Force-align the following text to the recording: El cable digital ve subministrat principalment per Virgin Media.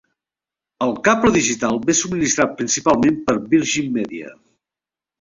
El 0.85 0.93
cable 1.07 1.33
digital 1.35 1.77
ve 1.91 1.97
subministrat 2.01 2.57
principalment 2.65 3.23
per 3.31 3.39
Virgin 3.55 3.97
Media. 4.03 4.39